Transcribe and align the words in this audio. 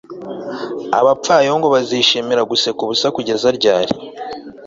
abapfayongo 0.99 1.65
bazishimira 1.73 2.47
guseka 2.51 2.79
ubusa 2.85 3.07
kugeza 3.15 3.47
ryari 3.57 3.93